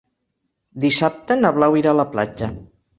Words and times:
Dissabte 0.87 1.39
na 1.45 1.55
Blau 1.61 1.81
irà 1.85 1.95
a 1.97 2.03
la 2.03 2.11
platja. 2.17 2.55